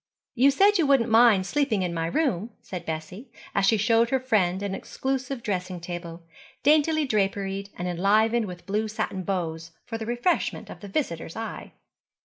[0.33, 4.19] 'You said you wouldn't mind sleeping in my room,' said Bessie, as she showed her
[4.19, 6.23] friend an exclusive dressing table,
[6.63, 11.73] daintily draperied, and enlivened with blue satin bows, for the refreshment of the visitor's eye.